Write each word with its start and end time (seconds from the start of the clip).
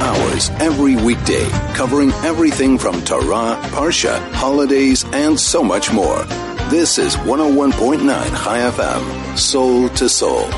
hours 0.00 0.50
every 0.60 0.96
weekday, 0.96 1.48
covering 1.74 2.10
everything 2.24 2.78
from 2.78 3.02
Torah, 3.04 3.58
Parsha, 3.72 4.18
holidays, 4.32 5.04
and 5.12 5.38
so 5.38 5.62
much 5.62 5.92
more. 5.92 6.22
This 6.70 6.98
is 6.98 7.16
101.9 7.16 8.00
Chai 8.08 8.58
FM, 8.70 9.38
soul 9.38 9.88
to 9.90 10.08
soul. 10.08 10.48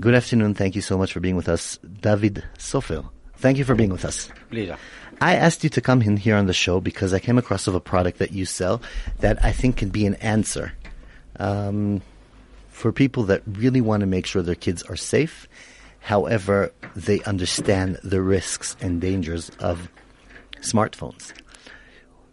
Good 0.00 0.14
afternoon. 0.14 0.54
Thank 0.54 0.76
you 0.76 0.82
so 0.82 0.96
much 0.96 1.12
for 1.12 1.20
being 1.20 1.34
with 1.34 1.48
us, 1.48 1.78
David 2.00 2.44
Sofil. 2.56 3.10
Thank 3.38 3.58
you 3.58 3.64
for 3.64 3.74
being 3.74 3.90
with 3.90 4.04
us. 4.04 4.30
Pleasure. 4.50 4.76
I 5.20 5.34
asked 5.34 5.64
you 5.64 5.70
to 5.70 5.80
come 5.80 6.02
in 6.02 6.16
here 6.16 6.36
on 6.36 6.46
the 6.46 6.52
show 6.52 6.80
because 6.80 7.12
I 7.12 7.18
came 7.18 7.38
across 7.38 7.66
of 7.66 7.74
a 7.74 7.80
product 7.80 8.18
that 8.18 8.32
you 8.32 8.44
sell 8.46 8.80
that 9.18 9.44
I 9.44 9.50
think 9.50 9.76
can 9.78 9.88
be 9.88 10.06
an 10.06 10.14
answer 10.16 10.72
um, 11.40 12.00
for 12.68 12.92
people 12.92 13.24
that 13.24 13.42
really 13.46 13.80
want 13.80 14.02
to 14.02 14.06
make 14.06 14.26
sure 14.26 14.42
their 14.42 14.54
kids 14.54 14.84
are 14.84 14.96
safe. 14.96 15.48
However, 16.00 16.72
they 16.96 17.20
understand 17.22 17.98
the 18.02 18.22
risks 18.22 18.76
and 18.80 19.00
dangers 19.00 19.50
of 19.60 19.90
smartphones. 20.60 21.32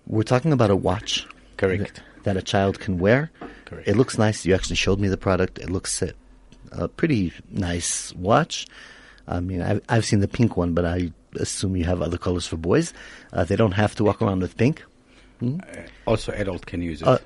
We're 0.08 0.24
talking 0.24 0.54
about 0.54 0.70
a 0.70 0.76
watch. 0.76 1.26
Correct. 1.58 2.02
That 2.24 2.38
a 2.38 2.42
child 2.42 2.80
can 2.80 2.98
wear. 3.00 3.32
Correct. 3.66 3.88
It 3.88 3.98
looks 3.98 4.18
nice. 4.18 4.46
You 4.46 4.56
actually 4.56 4.76
showed 4.78 5.00
me 5.00 5.08
the 5.08 5.18
product. 5.18 5.60
It 5.60 5.70
looks 5.70 6.02
uh, 6.02 6.12
a 6.72 6.88
pretty 6.88 7.34
nice 7.50 8.14
watch. 8.14 8.68
I 9.28 9.40
mean, 9.40 9.62
I've, 9.62 9.82
I've 9.90 10.06
seen 10.06 10.20
the 10.20 10.28
pink 10.28 10.56
one, 10.56 10.74
but 10.74 10.86
I 10.86 11.12
assume 11.36 11.76
you 11.76 11.86
have 11.86 12.02
other 12.02 12.18
colors 12.18 12.46
for 12.48 12.58
boys. 12.58 12.94
Uh, 13.34 13.44
they 13.44 13.56
don't 13.56 13.74
have 13.74 13.96
to 13.96 14.04
walk 14.04 14.22
around 14.22 14.42
with 14.42 14.58
pink. 14.58 14.84
Also, 16.06 16.32
adult 16.32 16.66
can 16.66 16.82
use 16.82 17.02
it. 17.02 17.08
Uh, 17.08 17.18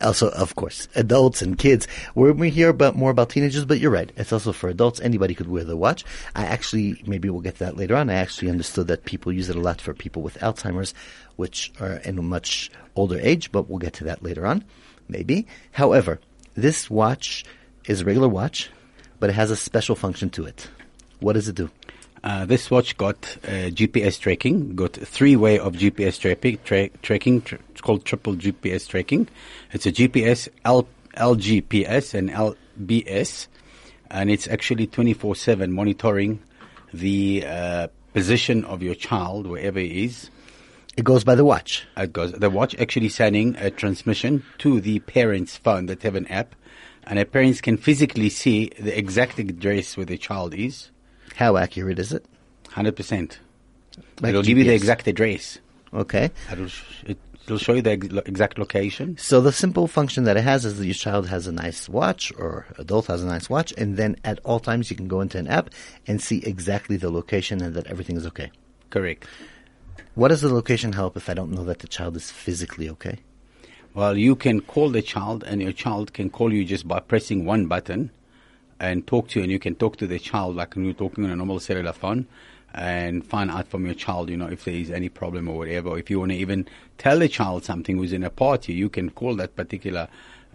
also, 0.00 0.30
of 0.30 0.54
course, 0.54 0.88
adults 0.94 1.42
and 1.42 1.58
kids. 1.58 1.86
We're, 2.14 2.32
we 2.32 2.50
hear 2.50 2.68
about 2.68 2.96
more 2.96 3.10
about 3.10 3.30
teenagers, 3.30 3.64
but 3.64 3.80
you're 3.80 3.90
right. 3.90 4.10
It's 4.16 4.32
also 4.32 4.52
for 4.52 4.68
adults. 4.68 5.00
Anybody 5.00 5.34
could 5.34 5.48
wear 5.48 5.64
the 5.64 5.76
watch. 5.76 6.04
I 6.34 6.44
actually, 6.46 7.02
maybe 7.06 7.28
we'll 7.30 7.40
get 7.40 7.54
to 7.56 7.64
that 7.64 7.76
later 7.76 7.96
on. 7.96 8.10
I 8.10 8.14
actually 8.14 8.50
understood 8.50 8.88
that 8.88 9.04
people 9.04 9.32
use 9.32 9.50
it 9.50 9.56
a 9.56 9.60
lot 9.60 9.80
for 9.80 9.94
people 9.94 10.22
with 10.22 10.38
Alzheimer's, 10.38 10.94
which 11.36 11.72
are 11.80 11.94
in 11.96 12.18
a 12.18 12.22
much 12.22 12.70
older 12.96 13.18
age, 13.18 13.52
but 13.52 13.68
we'll 13.68 13.78
get 13.78 13.94
to 13.94 14.04
that 14.04 14.22
later 14.22 14.46
on, 14.46 14.64
maybe. 15.08 15.46
However, 15.72 16.20
this 16.54 16.90
watch 16.90 17.44
is 17.86 18.00
a 18.00 18.04
regular 18.04 18.28
watch, 18.28 18.70
but 19.18 19.30
it 19.30 19.34
has 19.34 19.50
a 19.50 19.56
special 19.56 19.96
function 19.96 20.30
to 20.30 20.44
it. 20.44 20.68
What 21.20 21.34
does 21.34 21.48
it 21.48 21.54
do? 21.54 21.70
Uh, 22.22 22.44
this 22.44 22.70
watch 22.70 22.98
got 22.98 23.38
uh, 23.44 23.70
GPS 23.70 24.18
tracking, 24.20 24.74
got 24.76 24.92
three 24.92 25.36
way 25.36 25.58
of 25.58 25.74
GPS 25.74 26.20
tracking. 26.20 26.58
Tra- 26.64 26.90
tracking 27.02 27.40
tr- 27.40 27.56
it's 27.70 27.80
called 27.80 28.04
triple 28.04 28.34
GPS 28.36 28.86
tracking. 28.86 29.26
It's 29.72 29.86
a 29.86 29.92
GPS, 29.92 30.48
L- 30.66 30.88
LGPS, 31.16 32.12
and 32.12 32.30
LBS, 32.30 33.46
and 34.10 34.30
it's 34.30 34.46
actually 34.48 34.86
24 34.86 35.34
7 35.34 35.72
monitoring 35.72 36.42
the 36.92 37.44
uh, 37.46 37.88
position 38.12 38.66
of 38.66 38.82
your 38.82 38.94
child 38.94 39.46
wherever 39.46 39.78
he 39.78 40.04
is. 40.04 40.28
It 40.98 41.04
goes 41.04 41.24
by 41.24 41.36
the 41.36 41.44
watch. 41.44 41.86
It 41.96 42.12
goes, 42.12 42.32
the 42.32 42.50
watch 42.50 42.74
actually 42.78 43.08
sending 43.08 43.56
a 43.56 43.70
transmission 43.70 44.44
to 44.58 44.82
the 44.82 44.98
parent's 44.98 45.56
phone 45.56 45.86
that 45.86 46.02
have 46.02 46.16
an 46.16 46.26
app, 46.26 46.54
and 47.04 47.18
the 47.18 47.24
parents 47.24 47.62
can 47.62 47.78
physically 47.78 48.28
see 48.28 48.72
the 48.78 48.96
exact 48.96 49.38
address 49.38 49.96
where 49.96 50.04
the 50.04 50.18
child 50.18 50.52
is. 50.52 50.90
How 51.36 51.56
accurate 51.56 51.98
is 51.98 52.12
it? 52.12 52.24
Hundred 52.68 52.96
percent. 52.96 53.38
Like 54.20 54.30
It'll 54.30 54.42
give 54.42 54.58
you 54.58 54.64
the 54.64 54.74
exact 54.74 55.06
address. 55.08 55.58
Okay. 55.92 56.30
It'll, 56.52 56.66
it, 57.04 57.18
it'll 57.44 57.58
show 57.58 57.74
you 57.74 57.82
the 57.82 58.22
exact 58.24 58.58
location. 58.58 59.16
So 59.18 59.40
the 59.40 59.52
simple 59.52 59.88
function 59.88 60.24
that 60.24 60.36
it 60.36 60.42
has 60.42 60.64
is 60.64 60.78
that 60.78 60.86
your 60.86 60.94
child 60.94 61.28
has 61.28 61.46
a 61.46 61.52
nice 61.52 61.88
watch 61.88 62.32
or 62.36 62.66
adult 62.78 63.06
has 63.06 63.22
a 63.22 63.26
nice 63.26 63.50
watch, 63.50 63.72
and 63.76 63.96
then 63.96 64.16
at 64.24 64.38
all 64.44 64.60
times 64.60 64.90
you 64.90 64.96
can 64.96 65.08
go 65.08 65.20
into 65.20 65.38
an 65.38 65.48
app 65.48 65.70
and 66.06 66.22
see 66.22 66.38
exactly 66.44 66.96
the 66.96 67.10
location 67.10 67.60
and 67.60 67.74
that 67.74 67.86
everything 67.88 68.16
is 68.16 68.26
okay. 68.26 68.50
Correct. 68.90 69.26
What 70.14 70.28
does 70.28 70.42
the 70.42 70.52
location 70.52 70.92
help 70.92 71.16
if 71.16 71.28
I 71.28 71.34
don't 71.34 71.52
know 71.52 71.64
that 71.64 71.80
the 71.80 71.88
child 71.88 72.16
is 72.16 72.30
physically 72.30 72.88
okay? 72.90 73.18
Well, 73.94 74.16
you 74.16 74.36
can 74.36 74.60
call 74.60 74.90
the 74.90 75.02
child, 75.02 75.42
and 75.42 75.60
your 75.60 75.72
child 75.72 76.12
can 76.12 76.30
call 76.30 76.52
you 76.52 76.64
just 76.64 76.86
by 76.86 77.00
pressing 77.00 77.44
one 77.44 77.66
button 77.66 78.12
and 78.80 79.06
talk 79.06 79.28
to 79.28 79.38
you, 79.38 79.44
and 79.44 79.52
you 79.52 79.58
can 79.58 79.74
talk 79.74 79.96
to 79.98 80.06
the 80.06 80.18
child 80.18 80.56
like 80.56 80.74
when 80.74 80.84
you're 80.84 80.94
talking 80.94 81.24
on 81.24 81.30
a 81.30 81.36
normal 81.36 81.60
cellular 81.60 81.92
phone. 81.92 82.26
And 82.72 83.26
find 83.26 83.50
out 83.50 83.66
from 83.66 83.84
your 83.84 83.96
child, 83.96 84.30
you 84.30 84.36
know, 84.36 84.46
if 84.46 84.64
there 84.64 84.74
is 84.74 84.92
any 84.92 85.08
problem 85.08 85.48
or 85.48 85.58
whatever. 85.58 85.98
If 85.98 86.08
you 86.08 86.20
want 86.20 86.30
to 86.30 86.38
even 86.38 86.68
tell 86.98 87.18
the 87.18 87.28
child 87.28 87.64
something 87.64 87.96
who's 87.96 88.12
in 88.12 88.22
a 88.22 88.30
party, 88.30 88.72
you 88.74 88.88
can 88.88 89.10
call 89.10 89.34
that 89.36 89.56
particular 89.56 90.06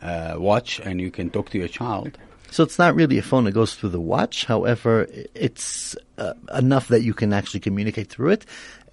uh, 0.02 0.36
watch 0.38 0.80
and 0.80 1.02
you 1.02 1.12
can 1.12 1.30
talk 1.30 1.50
to 1.50 1.58
your 1.58 1.68
child. 1.68 2.18
So 2.52 2.64
it's 2.64 2.80
not 2.80 2.96
really 2.96 3.18
a 3.18 3.22
phone; 3.22 3.48
it 3.48 3.54
goes 3.54 3.76
through 3.76 3.90
the 3.90 4.00
watch. 4.00 4.46
However, 4.46 5.08
it's 5.34 5.96
uh, 6.18 6.34
enough 6.54 6.88
that 6.88 7.02
you 7.02 7.14
can 7.14 7.34
actually 7.34 7.60
communicate 7.60 8.10
through 8.10 8.30
it. 8.30 8.46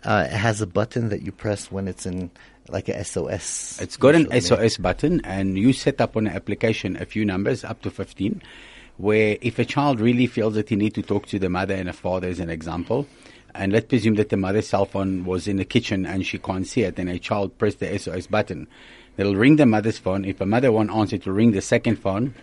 Uh, 0.05 0.27
it 0.27 0.35
has 0.35 0.61
a 0.61 0.67
button 0.67 1.11
that 1.11 1.23
you 1.23 1.31
press 1.31 1.71
when 1.71 1.87
it's 1.87 2.07
in 2.07 2.31
like 2.69 2.89
a 2.89 3.05
SOS. 3.05 3.81
It's 3.81 3.97
got 3.97 4.15
an. 4.15 4.41
SOS 4.41 4.79
button, 4.79 5.21
and 5.25 5.57
you 5.57 5.73
set 5.73 6.01
up 6.01 6.17
on 6.17 6.25
the 6.25 6.31
application 6.31 6.97
a 7.01 7.05
few 7.05 7.25
numbers, 7.25 7.63
up 7.63 7.83
to 7.83 7.91
15, 7.91 8.43
where 9.03 9.37
if 9.41 9.59
a 9.59 9.65
child 9.65 9.99
really 9.99 10.29
feels 10.29 10.55
that 10.55 10.69
he 10.69 10.77
need 10.77 10.95
to 10.95 11.03
talk 11.03 11.27
to 11.27 11.37
the 11.37 11.51
mother 11.51 11.75
and 11.75 11.89
a 11.89 11.93
father, 11.93 12.29
as 12.29 12.39
an 12.39 12.49
example, 12.49 13.05
and 13.53 13.73
let's 13.73 13.87
presume 13.87 14.15
that 14.15 14.29
the 14.29 14.37
mother's 14.37 14.69
cell 14.69 14.85
phone 14.85 15.25
was 15.25 15.49
in 15.49 15.57
the 15.57 15.65
kitchen 15.65 16.07
and 16.07 16.25
she 16.25 16.39
can't 16.39 16.69
see 16.69 16.83
it, 16.83 16.97
and 17.01 17.11
a 17.11 17.19
child 17.19 17.59
pressed 17.59 17.81
the 17.81 17.99
SOS 17.99 18.29
button, 18.29 18.69
it'll 19.17 19.35
ring 19.35 19.57
the 19.57 19.67
mother's 19.67 19.99
phone. 19.99 20.25
If 20.25 20.41
a 20.41 20.47
mother 20.47 20.71
won't 20.71 20.93
answer, 20.93 21.17
it 21.17 21.27
will 21.27 21.33
ring 21.33 21.51
the 21.51 21.61
second 21.61 21.97
phone. 21.97 22.35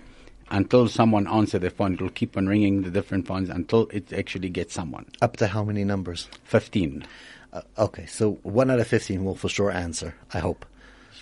Until 0.52 0.90
someone 0.90 1.28
answer 1.28 1.60
the 1.60 1.70
phone, 1.70 1.94
it 1.94 2.02
will 2.02 2.10
keep 2.10 2.36
on 2.36 2.48
ringing 2.48 2.82
the 2.82 2.92
different 2.92 3.26
phones 3.26 3.50
until 3.50 3.88
it 3.94 4.12
actually 4.12 4.50
gets 4.50 4.74
someone. 4.74 5.06
Up 5.22 5.38
to 5.38 5.48
how 5.48 5.64
many 5.64 5.86
numbers? 5.86 6.28
15, 6.44 7.06
Uh, 7.54 7.62
okay, 7.78 8.06
so 8.06 8.34
one 8.44 8.70
out 8.70 8.80
of 8.80 8.88
fifteen 8.88 9.24
will 9.24 9.34
for 9.34 9.50
sure 9.50 9.72
answer. 9.72 10.14
I 10.34 10.40
hope. 10.40 10.66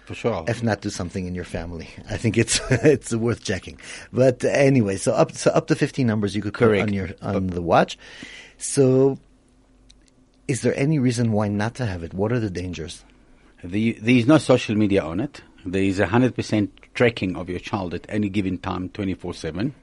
For 0.06 0.16
sure. 0.16 0.46
if 0.48 0.64
not 0.64 0.82
do 0.82 0.90
something 0.90 1.26
in 1.26 1.36
your 1.36 1.44
family. 1.44 1.90
I 2.10 2.18
think 2.18 2.38
it's 2.38 2.60
it's 2.72 3.14
worth 3.14 3.44
checking. 3.44 3.80
But 4.12 4.44
anyway, 4.44 4.98
so 4.98 5.14
up 5.14 5.32
so 5.34 5.52
up 5.52 5.68
to 5.68 5.76
fifteen 5.76 6.08
numbers 6.08 6.36
you 6.36 6.42
could 6.42 6.54
put 6.54 6.66
Correct. 6.66 6.88
on 6.88 6.94
your 6.94 7.10
on 7.22 7.48
the 7.48 7.62
watch. 7.62 7.98
So, 8.58 9.20
is 10.48 10.62
there 10.62 10.76
any 10.76 10.98
reason 10.98 11.32
why 11.32 11.48
not 11.48 11.76
to 11.76 11.86
have 11.86 12.04
it? 12.04 12.14
What 12.14 12.32
are 12.32 12.40
the 12.40 12.50
dangers? 12.50 13.06
The, 13.64 13.94
there 13.94 14.16
is 14.16 14.28
no 14.28 14.38
social 14.38 14.76
media 14.76 15.04
on 15.04 15.20
it. 15.20 15.42
There 15.66 15.84
is 15.84 16.00
a 16.00 16.08
100% 16.08 16.70
tracking 16.94 17.36
of 17.36 17.50
your 17.50 17.60
child 17.60 17.94
at 17.94 18.06
any 18.10 18.30
given 18.30 18.58
time, 18.58 18.90
24 18.90 19.34
7. 19.34 19.76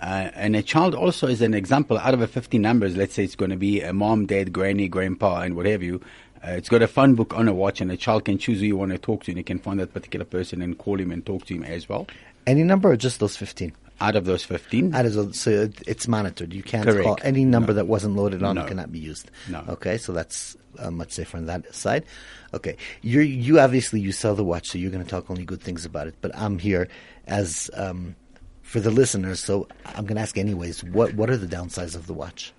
Uh, 0.00 0.30
and 0.34 0.56
a 0.56 0.62
child 0.62 0.94
also 0.94 1.28
is 1.28 1.40
an 1.40 1.54
example 1.54 1.96
out 1.96 2.12
of 2.12 2.20
a 2.20 2.26
50 2.26 2.58
numbers. 2.58 2.96
Let's 2.96 3.14
say 3.14 3.22
it's 3.22 3.36
going 3.36 3.52
to 3.52 3.56
be 3.56 3.80
a 3.80 3.92
mom, 3.92 4.26
dad, 4.26 4.52
granny, 4.52 4.88
grandpa, 4.88 5.42
and 5.42 5.54
what 5.54 5.66
have 5.66 5.82
you. 5.82 6.00
Uh, 6.44 6.50
it's 6.52 6.68
got 6.68 6.82
a 6.82 6.88
fun 6.88 7.14
book 7.14 7.34
on 7.36 7.46
a 7.48 7.54
watch, 7.54 7.80
and 7.80 7.90
a 7.92 7.96
child 7.96 8.24
can 8.24 8.36
choose 8.38 8.60
who 8.60 8.66
you 8.66 8.76
want 8.76 8.90
to 8.90 8.98
talk 8.98 9.24
to, 9.24 9.30
and 9.30 9.38
you 9.38 9.44
can 9.44 9.58
find 9.58 9.78
that 9.78 9.92
particular 9.94 10.24
person 10.24 10.60
and 10.60 10.76
call 10.78 10.98
him 10.98 11.10
and 11.12 11.24
talk 11.24 11.44
to 11.46 11.54
him 11.54 11.62
as 11.62 11.88
well. 11.88 12.06
Any 12.46 12.64
number 12.64 12.90
or 12.90 12.96
just 12.96 13.20
those 13.20 13.36
fifteen? 13.36 13.72
Out 14.00 14.16
of 14.16 14.24
those 14.24 14.42
15, 14.42 14.96
Out 14.96 15.06
of 15.06 15.12
those, 15.14 15.38
so 15.38 15.68
it's 15.86 16.08
monitored. 16.08 16.52
You 16.52 16.64
can't 16.64 16.84
Correct. 16.84 17.04
call 17.06 17.18
any 17.22 17.44
number 17.44 17.68
No. 17.68 17.74
that 17.74 17.86
wasn't 17.86 18.16
loaded 18.16 18.42
on 18.42 18.56
No. 18.56 18.64
cannot 18.64 18.90
be 18.90 18.98
used. 18.98 19.30
No. 19.48 19.62
Okay, 19.68 19.96
so 19.96 20.12
that's 20.12 20.56
uh, 20.80 20.90
much 20.90 21.12
safer 21.12 21.36
on 21.36 21.46
that 21.46 21.72
side. 21.72 22.04
Okay, 22.52 22.76
you 23.02 23.20
you 23.20 23.60
obviously 23.60 24.00
you 24.00 24.10
sell 24.10 24.34
the 24.34 24.42
watch, 24.42 24.70
so 24.70 24.78
you're 24.78 24.90
going 24.90 25.04
to 25.04 25.08
talk 25.08 25.30
only 25.30 25.44
good 25.44 25.60
things 25.60 25.84
about 25.84 26.08
it. 26.08 26.16
But 26.20 26.34
I'm 26.36 26.58
here 26.58 26.88
as 27.28 27.70
um, 27.74 28.16
for 28.62 28.80
the 28.80 28.90
listeners, 28.90 29.38
so 29.38 29.68
I'm 29.84 30.04
going 30.04 30.16
to 30.16 30.22
ask 30.22 30.36
anyways. 30.36 30.82
What 30.82 31.14
what 31.14 31.30
are 31.30 31.36
the 31.36 31.46
downsides 31.46 31.94
of 31.94 32.08
the 32.08 32.14
watch? 32.14 32.52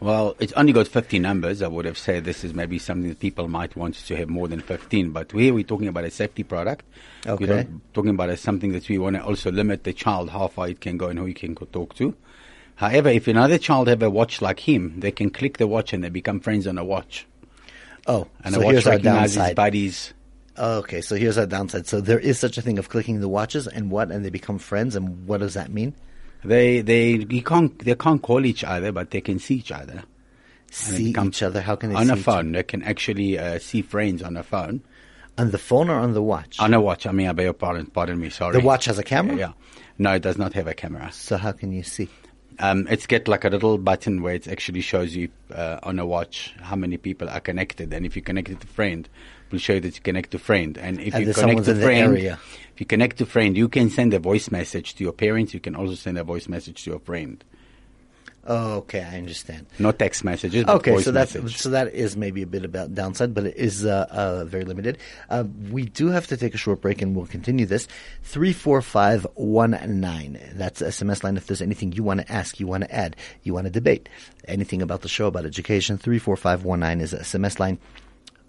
Well, 0.00 0.36
it's 0.38 0.52
only 0.52 0.72
got 0.72 0.86
50 0.86 1.18
numbers. 1.18 1.60
I 1.60 1.66
would 1.68 1.84
have 1.84 1.98
said 1.98 2.24
this 2.24 2.44
is 2.44 2.54
maybe 2.54 2.78
something 2.78 3.08
that 3.08 3.18
people 3.18 3.48
might 3.48 3.74
want 3.74 3.96
to 3.96 4.16
have 4.16 4.28
more 4.28 4.46
than 4.46 4.60
15. 4.60 5.10
But 5.10 5.32
here 5.32 5.52
we're 5.52 5.64
talking 5.64 5.88
about 5.88 6.04
a 6.04 6.10
safety 6.10 6.44
product. 6.44 6.84
Okay. 7.26 7.44
We're 7.44 7.56
not 7.56 7.66
talking 7.94 8.10
about 8.10 8.30
a, 8.30 8.36
something 8.36 8.72
that 8.72 8.88
we 8.88 8.98
want 8.98 9.16
to 9.16 9.24
also 9.24 9.50
limit 9.50 9.82
the 9.82 9.92
child 9.92 10.30
how 10.30 10.46
far 10.48 10.68
it 10.68 10.80
can 10.80 10.98
go 10.98 11.08
and 11.08 11.18
who 11.18 11.24
he 11.24 11.34
can 11.34 11.54
go 11.54 11.66
talk 11.66 11.94
to. 11.96 12.14
However, 12.76 13.08
if 13.08 13.26
another 13.26 13.58
child 13.58 13.88
have 13.88 14.02
a 14.02 14.08
watch 14.08 14.40
like 14.40 14.60
him, 14.60 15.00
they 15.00 15.10
can 15.10 15.30
click 15.30 15.58
the 15.58 15.66
watch 15.66 15.92
and 15.92 16.04
they 16.04 16.10
become 16.10 16.38
friends 16.38 16.68
on 16.68 16.78
a 16.78 16.84
watch. 16.84 17.26
Oh, 18.06 18.28
And 18.44 18.54
so 18.54 18.60
the 18.60 18.66
watch 18.66 18.86
recognizes 18.86 19.36
downside. 19.36 19.56
buddies. 19.56 20.14
Okay, 20.56 21.00
so 21.00 21.16
here's 21.16 21.38
our 21.38 21.46
downside. 21.46 21.88
So 21.88 22.00
there 22.00 22.20
is 22.20 22.38
such 22.38 22.56
a 22.56 22.62
thing 22.62 22.78
of 22.78 22.88
clicking 22.88 23.20
the 23.20 23.28
watches, 23.28 23.66
and 23.66 23.90
what, 23.90 24.10
and 24.12 24.24
they 24.24 24.30
become 24.30 24.58
friends, 24.58 24.94
and 24.96 25.26
what 25.26 25.38
does 25.40 25.54
that 25.54 25.70
mean? 25.72 25.94
They, 26.44 26.80
they, 26.80 27.12
you 27.12 27.42
can't, 27.42 27.78
they 27.78 27.94
can't 27.94 28.22
call 28.22 28.44
each 28.46 28.64
other, 28.64 28.92
but 28.92 29.10
they 29.10 29.20
can 29.20 29.38
see 29.38 29.56
each 29.56 29.72
other. 29.72 30.04
See 30.70 31.10
each 31.10 31.42
other. 31.42 31.60
How 31.60 31.76
can 31.76 31.90
they 31.90 31.96
see? 31.96 32.00
on 32.02 32.10
a 32.10 32.16
phone? 32.16 32.52
They 32.52 32.62
can 32.62 32.82
actually 32.82 33.38
uh, 33.38 33.58
see 33.58 33.82
friends 33.82 34.22
on 34.22 34.36
a 34.36 34.42
phone. 34.42 34.82
On 35.38 35.50
the 35.50 35.58
phone 35.58 35.88
or 35.88 35.98
on 35.98 36.14
the 36.14 36.22
watch? 36.22 36.58
On 36.60 36.74
a 36.74 36.80
watch. 36.80 37.06
I 37.06 37.12
mean, 37.12 37.28
I 37.28 37.32
beg 37.32 37.44
your 37.44 37.52
pardon. 37.52 37.86
Pardon 37.86 38.18
me. 38.20 38.28
Sorry. 38.28 38.52
the 38.52 38.64
watch 38.64 38.86
has 38.86 38.98
a 38.98 39.02
camera. 39.02 39.36
Yeah. 39.36 39.52
No, 39.96 40.12
it 40.12 40.22
does 40.22 40.36
not 40.36 40.52
have 40.54 40.66
a 40.66 40.74
camera. 40.74 41.10
So 41.12 41.36
how 41.36 41.52
can 41.52 41.72
you 41.72 41.82
see? 41.82 42.08
Um, 42.60 42.88
it's 42.90 43.06
get 43.06 43.28
like 43.28 43.44
a 43.44 43.48
little 43.48 43.78
button 43.78 44.22
where 44.22 44.34
it 44.34 44.48
actually 44.48 44.80
shows 44.80 45.14
you 45.14 45.28
uh, 45.54 45.78
on 45.82 45.98
a 45.98 46.06
watch 46.06 46.54
how 46.60 46.74
many 46.74 46.96
people 46.96 47.28
are 47.28 47.40
connected, 47.40 47.92
and 47.94 48.04
if 48.04 48.16
you 48.16 48.22
connect 48.22 48.60
to 48.60 48.66
friend, 48.66 49.08
it 49.46 49.52
will 49.52 49.60
show 49.60 49.74
you 49.74 49.80
that 49.80 49.94
you 49.94 50.02
connect 50.02 50.32
to 50.32 50.38
friend. 50.38 50.76
And 50.76 51.00
if 51.00 51.14
And 51.14 51.26
you 51.26 51.32
connect 51.34 51.64
to 51.66 51.74
friend, 51.76 52.16
if 52.16 52.80
you 52.80 52.86
connect 52.86 53.18
to 53.18 53.26
friend, 53.26 53.56
you 53.56 53.68
can 53.68 53.90
send 53.90 54.12
a 54.12 54.18
voice 54.18 54.50
message 54.50 54.96
to 54.96 55.04
your 55.04 55.12
parents. 55.12 55.54
You 55.54 55.60
can 55.60 55.76
also 55.76 55.94
send 55.94 56.18
a 56.18 56.24
voice 56.24 56.48
message 56.48 56.84
to 56.84 56.90
your 56.90 57.00
friend. 57.00 57.42
Oh, 58.50 58.76
okay, 58.76 59.02
I 59.02 59.18
understand. 59.18 59.66
No 59.78 59.92
text 59.92 60.24
messages. 60.24 60.64
But 60.64 60.76
Okay, 60.76 60.98
so 61.02 61.10
that's 61.10 61.34
message. 61.34 61.58
so 61.58 61.68
that 61.68 61.92
is 61.94 62.16
maybe 62.16 62.40
a 62.40 62.46
bit 62.46 62.64
about 62.64 62.94
downside, 62.94 63.34
but 63.34 63.44
it 63.44 63.56
is 63.58 63.84
uh, 63.84 64.06
uh, 64.10 64.46
very 64.46 64.64
limited. 64.64 64.96
Uh, 65.28 65.44
we 65.70 65.84
do 65.84 66.06
have 66.08 66.26
to 66.28 66.36
take 66.38 66.54
a 66.54 66.56
short 66.56 66.80
break, 66.80 67.02
and 67.02 67.14
we'll 67.14 67.26
continue 67.26 67.66
this. 67.66 67.86
Three 68.22 68.54
four 68.54 68.80
five 68.80 69.26
one 69.34 69.72
nine. 70.00 70.40
That's 70.54 70.80
the 70.80 70.86
SMS 70.86 71.22
line. 71.22 71.36
If 71.36 71.46
there's 71.46 71.60
anything 71.60 71.92
you 71.92 72.02
want 72.02 72.20
to 72.20 72.32
ask, 72.32 72.58
you 72.58 72.66
want 72.66 72.84
to 72.84 72.94
add, 72.94 73.16
you 73.42 73.52
want 73.52 73.66
to 73.66 73.70
debate, 73.70 74.08
anything 74.46 74.80
about 74.80 75.02
the 75.02 75.08
show, 75.08 75.26
about 75.26 75.44
education, 75.44 75.98
three 75.98 76.18
four 76.18 76.34
five 76.36 76.64
one 76.64 76.80
nine 76.80 77.02
is 77.02 77.12
SMS 77.12 77.58
line. 77.58 77.78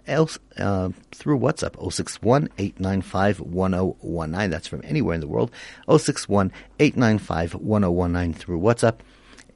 Else 0.07 0.40
uh, 0.57 0.90
through 1.12 1.38
WhatsApp 1.40 1.75
061 1.92 2.50
895 2.57 3.42
1019. 3.42 4.50
That's 4.50 4.68
from 4.68 4.81
anywhere 4.86 5.13
in 5.13 5.19
the 5.22 5.28
world. 5.28 5.52
061 5.88 6.52
895 6.80 7.54
1019 7.56 8.34
through 8.34 8.60
WhatsApp 8.60 9.00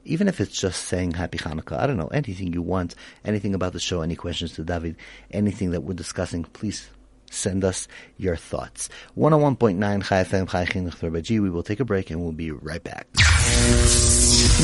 even 0.04 0.28
if 0.28 0.40
it's 0.40 0.58
just 0.58 0.84
saying 0.84 1.12
Happy 1.12 1.38
Hanukkah, 1.38 1.78
I 1.78 1.86
don't 1.86 1.96
know, 1.96 2.08
anything 2.08 2.52
you 2.52 2.62
want, 2.62 2.94
anything 3.24 3.54
about 3.54 3.72
the 3.72 3.80
show, 3.80 4.02
any 4.02 4.16
questions 4.16 4.52
to 4.54 4.64
David, 4.64 4.96
anything 5.30 5.70
that 5.70 5.82
we're 5.82 5.94
discussing, 5.94 6.44
please 6.44 6.88
send 7.30 7.64
us 7.64 7.88
your 8.16 8.36
thoughts. 8.36 8.88
101.9 9.16 10.04
Chai 10.04 10.24
FM, 10.24 10.48
Chai 10.48 10.64
Chinuch 10.66 11.22
G. 11.22 11.40
We 11.40 11.50
will 11.50 11.62
take 11.62 11.80
a 11.80 11.84
break 11.84 12.10
and 12.10 12.22
we'll 12.22 12.32
be 12.32 12.50
right 12.50 12.82
back. 12.82 13.06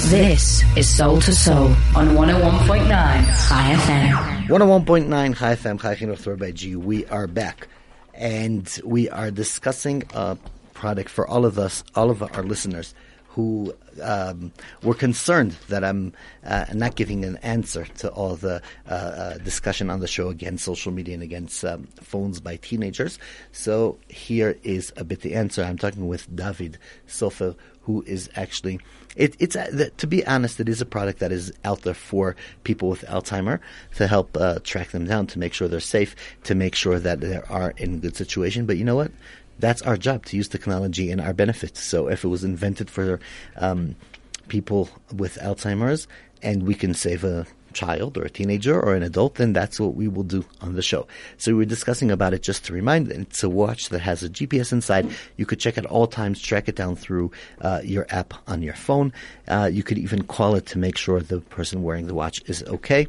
This 0.08 0.62
is 0.76 0.96
Soul 0.96 1.20
to 1.20 1.34
Soul 1.34 1.68
on 1.96 2.10
101.9 2.10 2.88
Chai 2.88 3.74
FM. 3.74 4.46
101.9 4.46 5.36
Chai 5.36 5.54
FM, 5.54 5.74
oh 5.74 5.78
Chai 5.78 5.94
Chinuch 5.96 6.54
G. 6.54 6.76
We 6.76 7.06
are 7.06 7.26
back. 7.26 7.68
And 8.14 8.80
we 8.84 9.08
are 9.08 9.30
discussing 9.30 10.02
a 10.14 10.36
product 10.74 11.08
for 11.08 11.26
all 11.26 11.46
of 11.46 11.58
us, 11.58 11.82
all 11.94 12.10
of 12.10 12.22
our 12.22 12.42
listeners 12.42 12.94
who 13.34 13.72
um, 14.02 14.52
were 14.82 14.94
concerned 14.94 15.52
that 15.68 15.84
I'm 15.84 16.12
uh, 16.44 16.66
not 16.74 16.96
giving 16.96 17.24
an 17.24 17.36
answer 17.38 17.84
to 17.98 18.10
all 18.10 18.34
the 18.34 18.60
uh, 18.88 18.92
uh, 18.92 19.38
discussion 19.38 19.88
on 19.88 20.00
the 20.00 20.08
show 20.08 20.28
against 20.28 20.64
social 20.64 20.90
media 20.90 21.14
and 21.14 21.22
against 21.22 21.64
um, 21.64 21.84
phones 22.00 22.40
by 22.40 22.56
teenagers. 22.56 23.18
So 23.52 23.98
here 24.08 24.58
is 24.64 24.92
a 24.96 25.04
bit 25.04 25.20
the 25.20 25.34
answer. 25.34 25.62
I'm 25.62 25.78
talking 25.78 26.08
with 26.08 26.34
David 26.34 26.78
Sofer, 27.06 27.54
who 27.82 28.02
is 28.06 28.28
actually 28.34 28.80
it, 29.16 29.36
it's 29.38 29.56
uh, 29.56 29.70
th- 29.70 29.96
to 29.98 30.06
be 30.06 30.26
honest, 30.26 30.60
it 30.60 30.68
is 30.68 30.80
a 30.80 30.86
product 30.86 31.18
that 31.20 31.32
is 31.32 31.52
out 31.64 31.82
there 31.82 31.94
for 31.94 32.36
people 32.64 32.88
with 32.88 33.02
Alzheimer 33.02 33.58
to 33.96 34.06
help 34.06 34.36
uh, 34.36 34.58
track 34.62 34.90
them 34.90 35.04
down, 35.04 35.26
to 35.28 35.38
make 35.38 35.52
sure 35.52 35.68
they're 35.68 35.80
safe, 35.80 36.14
to 36.44 36.54
make 36.54 36.74
sure 36.74 36.98
that 36.98 37.20
they 37.20 37.40
are 37.48 37.74
in 37.76 38.00
good 38.00 38.16
situation. 38.16 38.66
But 38.66 38.76
you 38.76 38.84
know 38.84 38.96
what? 38.96 39.10
That's 39.60 39.82
our 39.82 39.96
job 39.96 40.26
to 40.26 40.36
use 40.36 40.48
technology 40.48 41.10
in 41.10 41.20
our 41.20 41.32
benefit. 41.32 41.76
So 41.76 42.08
if 42.08 42.24
it 42.24 42.28
was 42.28 42.44
invented 42.44 42.90
for 42.90 43.20
um, 43.56 43.96
people 44.48 44.88
with 45.14 45.36
Alzheimer's 45.36 46.08
and 46.42 46.64
we 46.64 46.74
can 46.74 46.94
save 46.94 47.24
a 47.24 47.46
child 47.72 48.18
or 48.18 48.22
a 48.22 48.30
teenager 48.30 48.78
or 48.80 48.94
an 48.94 49.02
adult, 49.02 49.36
then 49.36 49.52
that's 49.52 49.78
what 49.78 49.94
we 49.94 50.08
will 50.08 50.22
do 50.22 50.44
on 50.60 50.74
the 50.74 50.82
show. 50.82 51.06
So 51.36 51.52
we 51.52 51.58
were 51.58 51.64
discussing 51.64 52.10
about 52.10 52.34
it 52.34 52.42
just 52.42 52.64
to 52.66 52.72
remind. 52.72 53.08
That 53.08 53.18
it's 53.18 53.42
a 53.42 53.48
watch 53.48 53.88
that 53.90 54.00
has 54.00 54.22
a 54.22 54.28
GPS 54.28 54.72
inside. 54.72 55.10
You 55.36 55.46
could 55.46 55.60
check 55.60 55.78
at 55.78 55.86
all 55.86 56.06
times, 56.06 56.40
track 56.40 56.68
it 56.68 56.76
down 56.76 56.96
through 56.96 57.30
uh, 57.60 57.80
your 57.84 58.06
app 58.10 58.34
on 58.48 58.62
your 58.62 58.74
phone. 58.74 59.12
Uh, 59.48 59.70
you 59.72 59.82
could 59.82 59.98
even 59.98 60.24
call 60.24 60.54
it 60.54 60.66
to 60.66 60.78
make 60.78 60.96
sure 60.96 61.20
the 61.20 61.40
person 61.40 61.82
wearing 61.82 62.06
the 62.06 62.14
watch 62.14 62.42
is 62.46 62.62
okay. 62.64 63.06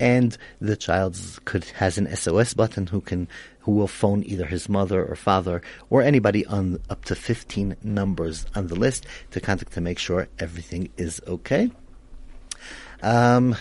And 0.00 0.36
the 0.60 0.76
child 0.76 1.18
could 1.44 1.64
has 1.64 1.98
an 1.98 2.14
SOS 2.14 2.54
button 2.54 2.88
who 2.88 3.00
can 3.00 3.28
who 3.60 3.72
will 3.72 3.88
phone 3.88 4.22
either 4.26 4.46
his 4.46 4.68
mother 4.68 5.04
or 5.04 5.16
father 5.16 5.62
or 5.88 6.02
anybody 6.02 6.44
on 6.46 6.78
up 6.90 7.04
to 7.06 7.14
15 7.14 7.76
numbers 7.82 8.44
on 8.54 8.66
the 8.66 8.74
list 8.74 9.06
to 9.30 9.40
contact 9.40 9.72
to 9.72 9.80
make 9.80 9.98
sure 9.98 10.28
everything 10.38 10.90
is 10.96 11.20
okay. 11.26 11.70
Um, 13.02 13.56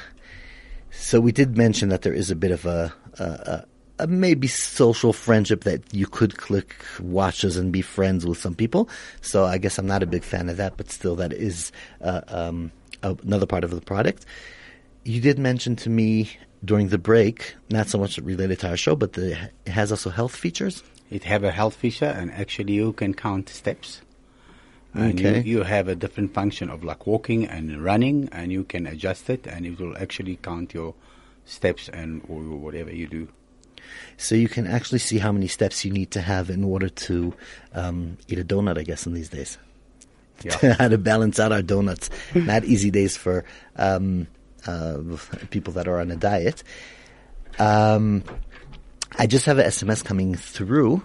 so 0.91 1.19
we 1.19 1.31
did 1.31 1.57
mention 1.57 1.89
that 1.89 2.01
there 2.01 2.13
is 2.13 2.31
a 2.31 2.35
bit 2.35 2.51
of 2.51 2.65
a, 2.65 2.93
a, 3.17 3.65
a, 3.99 4.07
maybe 4.07 4.47
social 4.47 5.13
friendship 5.13 5.63
that 5.63 5.81
you 5.93 6.05
could 6.05 6.37
click 6.37 6.75
watches 6.99 7.57
and 7.57 7.71
be 7.71 7.81
friends 7.81 8.25
with 8.25 8.37
some 8.37 8.55
people. 8.55 8.89
So 9.21 9.45
I 9.45 9.57
guess 9.57 9.77
I'm 9.77 9.87
not 9.87 10.03
a 10.03 10.07
big 10.07 10.23
fan 10.23 10.49
of 10.49 10.57
that, 10.57 10.77
but 10.77 10.91
still 10.91 11.15
that 11.15 11.33
is 11.33 11.71
uh, 12.01 12.21
um, 12.27 12.71
another 13.01 13.45
part 13.45 13.63
of 13.63 13.71
the 13.71 13.81
product. 13.81 14.25
You 15.03 15.19
did 15.19 15.37
mention 15.37 15.75
to 15.77 15.89
me 15.89 16.31
during 16.63 16.87
the 16.89 16.97
break, 16.97 17.55
not 17.69 17.87
so 17.89 17.97
much 17.97 18.17
related 18.19 18.59
to 18.59 18.69
our 18.69 18.77
show, 18.77 18.95
but 18.95 19.13
the, 19.13 19.31
it 19.65 19.71
has 19.71 19.91
also 19.91 20.09
health 20.09 20.35
features. 20.35 20.81
It 21.11 21.25
have 21.25 21.43
a 21.43 21.51
health 21.51 21.75
feature, 21.75 22.05
and 22.05 22.31
actually 22.31 22.73
you 22.73 22.93
can 22.93 23.13
count 23.13 23.49
steps. 23.49 24.01
And 24.93 25.19
Okay. 25.19 25.41
you, 25.41 25.57
you 25.57 25.63
have 25.63 25.87
a 25.87 25.95
different 25.95 26.33
function 26.33 26.69
of 26.69 26.83
like 26.83 27.05
walking 27.05 27.45
and 27.45 27.83
running, 27.83 28.29
and 28.31 28.51
you 28.51 28.63
can 28.63 28.87
adjust 28.87 29.29
it, 29.29 29.45
and 29.45 29.65
it 29.65 29.79
will 29.79 29.97
actually 29.97 30.37
count 30.37 30.73
your 30.73 30.93
steps 31.45 31.89
and 31.89 32.21
or 32.29 32.41
whatever 32.41 32.93
you 32.93 33.07
do. 33.07 33.27
So 34.17 34.35
you 34.35 34.47
can 34.47 34.65
actually 34.65 34.99
see 34.99 35.17
how 35.17 35.31
many 35.33 35.47
steps 35.47 35.83
you 35.83 35.91
need 35.91 36.11
to 36.11 36.21
have 36.21 36.49
in 36.49 36.63
order 36.63 36.87
to 36.87 37.33
um, 37.73 38.17
eat 38.29 38.39
a 38.39 38.45
donut, 38.45 38.77
I 38.77 38.83
guess, 38.83 39.05
in 39.05 39.13
these 39.13 39.29
days. 39.29 39.57
Yeah. 40.43 40.75
how 40.79 40.87
to 40.87 40.97
balance 40.97 41.39
out 41.39 41.51
our 41.51 41.61
donuts. 41.61 42.09
Not 42.33 42.63
easy 42.63 42.89
days 42.91 43.17
for 43.17 43.43
um, 43.75 44.27
people 45.49 45.73
that 45.73 45.87
are 45.87 45.99
on 45.99 46.11
a 46.11 46.15
diet. 46.15 46.63
Um, 47.59 48.23
I 49.17 49.27
just 49.27 49.45
have 49.45 49.59
an 49.59 49.67
SMS 49.67 50.03
coming 50.03 50.35
through. 50.35 51.03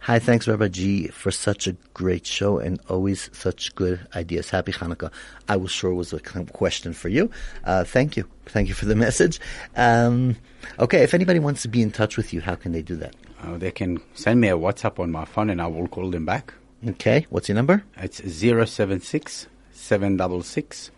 Hi, 0.00 0.20
thanks, 0.20 0.46
Rabbi 0.46 0.68
G, 0.68 1.08
for 1.08 1.32
such 1.32 1.66
a 1.66 1.72
great 1.92 2.24
show 2.24 2.58
and 2.58 2.80
always 2.88 3.28
such 3.32 3.74
good 3.74 4.00
ideas. 4.14 4.48
Happy 4.48 4.72
Hanukkah. 4.72 5.10
I 5.48 5.56
was 5.56 5.72
sure 5.72 5.90
it 5.90 5.96
was 5.96 6.12
a 6.12 6.20
question 6.20 6.92
for 6.92 7.08
you. 7.08 7.30
Uh, 7.64 7.82
thank 7.84 8.16
you. 8.16 8.24
Thank 8.46 8.68
you 8.68 8.74
for 8.74 8.86
the 8.86 8.94
message. 9.06 9.40
Um, 9.76 10.36
okay, 10.78 11.02
if 11.02 11.14
anybody 11.14 11.40
wants 11.40 11.62
to 11.62 11.68
be 11.68 11.82
in 11.82 11.90
touch 11.90 12.16
with 12.16 12.32
you, 12.32 12.40
how 12.40 12.54
can 12.54 12.70
they 12.72 12.82
do 12.82 12.94
that? 12.96 13.16
Uh, 13.42 13.58
they 13.58 13.72
can 13.72 14.00
send 14.14 14.40
me 14.40 14.48
a 14.48 14.56
WhatsApp 14.56 15.00
on 15.00 15.10
my 15.10 15.24
phone, 15.24 15.50
and 15.50 15.60
I 15.60 15.66
will 15.66 15.88
call 15.88 16.10
them 16.10 16.24
back. 16.24 16.54
Okay, 16.86 17.26
what's 17.28 17.48
your 17.48 17.56
number? 17.56 17.82
It's 17.96 18.18
076 18.18 19.48
766 19.72 20.90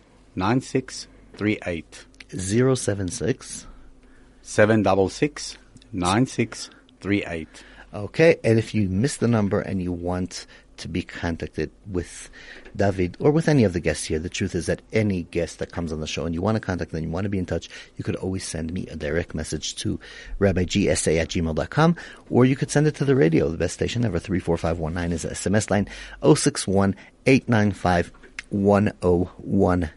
9638. 1.39 2.07
076. 2.31 3.67
766 4.43 5.59
9638. 5.93 7.65
Okay, 7.93 8.37
and 8.45 8.59
if 8.59 8.75
you 8.75 8.89
miss 8.89 9.17
the 9.17 9.27
number 9.27 9.61
and 9.61 9.83
you 9.83 9.93
want 9.93 10.47
to 10.77 10.89
be 10.89 11.03
contacted 11.03 11.71
with 11.91 12.31
David 12.75 13.17
or 13.21 13.31
with 13.31 13.49
any 13.49 13.65
of 13.65 13.73
the 13.73 13.81
guests 13.81 14.05
here, 14.05 14.19
the 14.19 14.29
truth 14.29 14.55
is 14.55 14.67
that 14.67 14.81
any 14.93 15.25
guest 15.25 15.59
that 15.59 15.73
comes 15.73 15.93
on 15.93 16.01
the 16.01 16.07
show 16.07 16.25
and 16.25 16.35
you 16.35 16.41
want 16.41 16.57
to 16.57 16.61
contact 16.61 16.93
them, 16.93 17.05
you 17.05 17.11
want 17.11 17.25
to 17.25 17.31
be 17.31 17.39
in 17.39 17.47
touch, 17.47 17.69
you 17.97 18.05
could 18.05 18.17
always 18.17 18.45
send 18.45 18.73
me 18.73 18.87
a 18.87 18.97
direct 18.97 19.35
message 19.35 19.75
to 19.77 20.01
rabbigsa 20.39 21.21
at 21.21 21.29
gmail.com 21.29 21.97
or 22.31 22.45
you 22.45 22.57
could 22.57 22.71
send 22.71 22.87
it 22.87 22.95
to 22.95 23.05
the 23.05 23.17
radio, 23.17 23.49
the 23.49 23.59
best 23.59 23.75
station 23.75 24.05
ever, 24.05 24.19
34519 24.19 25.13
is 25.13 25.25
SMS 25.25 25.69
line, 25.69 25.89
061 26.23 26.95
895 27.27 28.13
1019. 28.51 29.91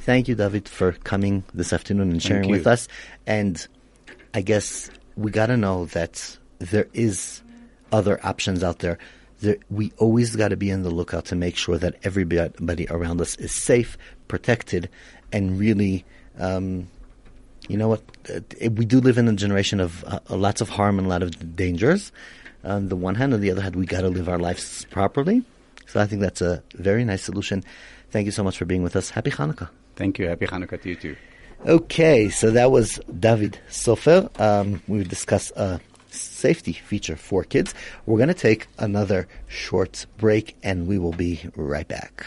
Thank 0.00 0.28
you, 0.28 0.34
David, 0.34 0.68
for 0.68 0.92
coming 0.92 1.44
this 1.52 1.72
afternoon 1.72 2.10
and 2.10 2.22
sharing 2.22 2.50
with 2.50 2.66
us. 2.66 2.88
And 3.26 3.66
I 4.32 4.40
guess 4.40 4.90
we 5.16 5.30
got 5.30 5.46
to 5.46 5.56
know 5.56 5.86
that 5.86 6.38
there 6.58 6.88
is 6.94 7.42
other 7.92 8.18
options 8.24 8.62
out 8.62 8.78
there. 8.78 8.98
there 9.40 9.56
we 9.68 9.92
always 9.98 10.36
got 10.36 10.48
to 10.48 10.56
be 10.56 10.72
on 10.72 10.82
the 10.82 10.90
lookout 10.90 11.26
to 11.26 11.36
make 11.36 11.56
sure 11.56 11.76
that 11.78 11.96
everybody 12.02 12.86
around 12.88 13.20
us 13.20 13.36
is 13.36 13.52
safe, 13.52 13.98
protected, 14.28 14.88
and 15.32 15.58
really, 15.58 16.04
um, 16.38 16.88
you 17.68 17.76
know 17.76 17.88
what? 17.88 18.02
Uh, 18.28 18.40
we 18.70 18.84
do 18.84 19.00
live 19.00 19.18
in 19.18 19.28
a 19.28 19.34
generation 19.34 19.80
of 19.80 20.04
uh, 20.04 20.20
lots 20.30 20.60
of 20.60 20.68
harm 20.68 20.98
and 20.98 21.06
a 21.06 21.10
lot 21.10 21.22
of 21.22 21.56
dangers. 21.56 22.12
On 22.64 22.88
the 22.88 22.96
one 22.96 23.14
hand, 23.14 23.32
on 23.34 23.40
the 23.40 23.50
other 23.50 23.62
hand, 23.62 23.76
we 23.76 23.86
got 23.86 24.02
to 24.02 24.08
live 24.08 24.28
our 24.28 24.38
lives 24.38 24.86
properly. 24.90 25.44
So 25.90 26.00
I 26.00 26.06
think 26.06 26.22
that's 26.22 26.40
a 26.40 26.62
very 26.74 27.04
nice 27.04 27.22
solution. 27.22 27.64
Thank 28.10 28.26
you 28.26 28.32
so 28.32 28.44
much 28.44 28.56
for 28.56 28.64
being 28.64 28.84
with 28.84 28.94
us. 28.94 29.10
Happy 29.10 29.30
Hanukkah. 29.32 29.68
Thank 29.96 30.20
you. 30.20 30.28
Happy 30.28 30.46
Hanukkah 30.46 30.80
to 30.82 30.88
you 30.88 30.94
too. 30.94 31.16
Okay, 31.66 32.28
so 32.28 32.52
that 32.52 32.70
was 32.70 33.00
David 33.18 33.58
Sofer. 33.68 34.30
Um, 34.40 34.82
we 34.86 35.02
discussed 35.02 35.50
a 35.56 35.80
safety 36.08 36.72
feature 36.72 37.16
for 37.16 37.42
kids. 37.42 37.74
We're 38.06 38.18
going 38.18 38.28
to 38.28 38.34
take 38.34 38.68
another 38.78 39.26
short 39.48 40.06
break 40.16 40.56
and 40.62 40.86
we 40.86 40.96
will 40.98 41.12
be 41.12 41.40
right 41.56 41.86
back. 41.88 42.24